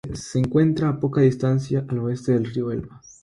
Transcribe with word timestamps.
Se 0.15 0.39
encuentra 0.39 0.89
a 0.89 0.99
poca 0.99 1.21
distancia 1.21 1.85
al 1.87 1.99
oeste 1.99 2.31
del 2.31 2.45
río 2.45 2.71
Elba. 2.71 3.03